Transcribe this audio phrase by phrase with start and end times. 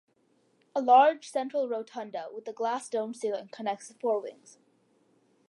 [0.75, 4.57] A large central rotunda with a glass domed ceiling connects the four wings.